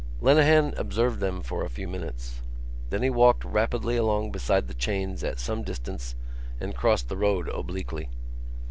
[0.19, 2.41] Lenehan observed them for a few minutes.
[2.89, 6.15] Then he walked rapidly along beside the chains at some distance
[6.59, 8.09] and crossed the road obliquely.